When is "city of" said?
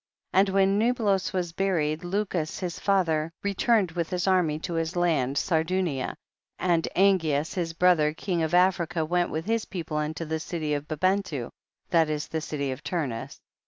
10.39-10.87, 12.41-12.83